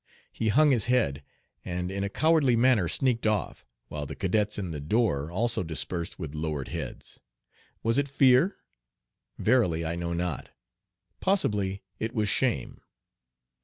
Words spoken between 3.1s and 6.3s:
off, while the cadets in the door also dispersed